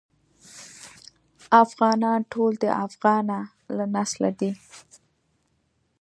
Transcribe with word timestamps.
افغانان 1.63 2.19
ټول 2.33 2.51
د 2.63 2.65
افغنه 2.85 3.39
له 3.77 3.85
نسله 3.95 4.29
دي. 4.39 4.51